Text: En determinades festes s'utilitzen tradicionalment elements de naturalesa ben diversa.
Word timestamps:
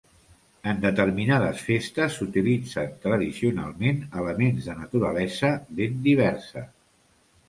En 0.69 0.77
determinades 0.83 1.59
festes 1.65 2.15
s'utilitzen 2.15 2.95
tradicionalment 3.03 4.01
elements 4.23 4.71
de 4.71 4.77
naturalesa 4.79 5.53
ben 5.81 6.01
diversa. 6.09 6.65